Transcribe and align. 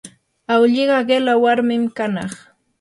awlliqa 0.53 0.97
qilla 1.07 1.33
warmi 1.43 1.75
kanaq. 1.97 2.31